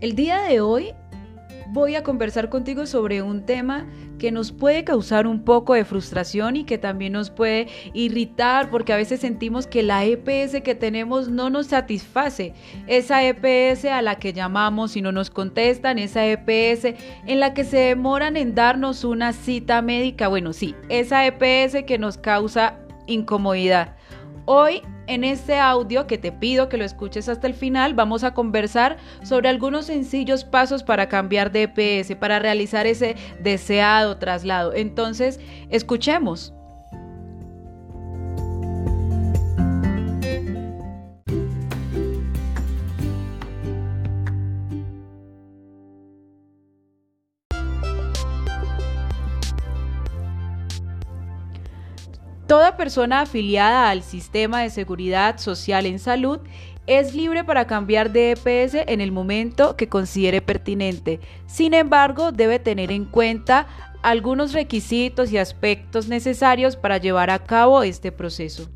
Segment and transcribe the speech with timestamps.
[0.00, 0.94] El día de hoy
[1.68, 3.86] voy a conversar contigo sobre un tema
[4.18, 8.94] que nos puede causar un poco de frustración y que también nos puede irritar porque
[8.94, 12.54] a veces sentimos que la EPS que tenemos no nos satisface.
[12.86, 16.94] Esa EPS a la que llamamos y no nos contestan, esa EPS
[17.26, 20.28] en la que se demoran en darnos una cita médica.
[20.28, 23.96] Bueno, sí, esa EPS que nos causa incomodidad.
[24.46, 28.32] Hoy en este audio que te pido que lo escuches hasta el final, vamos a
[28.32, 34.72] conversar sobre algunos sencillos pasos para cambiar de EPS, para realizar ese deseado traslado.
[34.72, 36.54] Entonces, escuchemos.
[52.50, 56.40] Toda persona afiliada al sistema de seguridad social en salud
[56.88, 61.20] es libre para cambiar de EPS en el momento que considere pertinente.
[61.46, 63.68] Sin embargo, debe tener en cuenta
[64.02, 68.68] algunos requisitos y aspectos necesarios para llevar a cabo este proceso.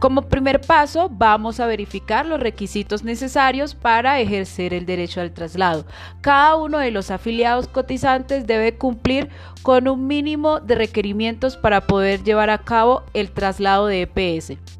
[0.00, 5.84] Como primer paso, vamos a verificar los requisitos necesarios para ejercer el derecho al traslado.
[6.22, 9.28] Cada uno de los afiliados cotizantes debe cumplir
[9.62, 14.79] con un mínimo de requerimientos para poder llevar a cabo el traslado de EPS.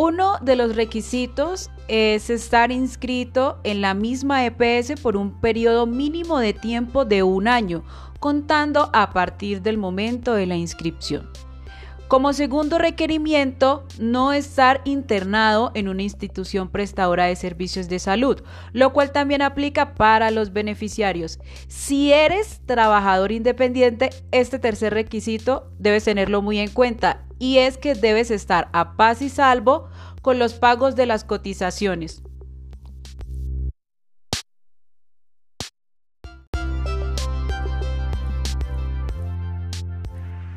[0.00, 6.38] Uno de los requisitos es estar inscrito en la misma EPS por un periodo mínimo
[6.38, 7.82] de tiempo de un año,
[8.20, 11.28] contando a partir del momento de la inscripción.
[12.08, 18.42] Como segundo requerimiento, no estar internado en una institución prestadora de servicios de salud,
[18.72, 21.38] lo cual también aplica para los beneficiarios.
[21.68, 27.94] Si eres trabajador independiente, este tercer requisito debes tenerlo muy en cuenta y es que
[27.94, 29.90] debes estar a paz y salvo
[30.22, 32.22] con los pagos de las cotizaciones.